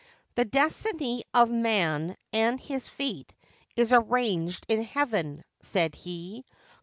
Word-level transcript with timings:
'The 0.33 0.45
destiny 0.45 1.23
of 1.31 1.51
man 1.51 2.15
and 2.33 2.59
his 2.59 2.89
fate 2.89 3.35
is 3.77 3.93
arranged 3.93 4.65
in 4.67 4.81
Heaven/ 4.83 5.43
said 5.61 5.93
he. 5.93 6.43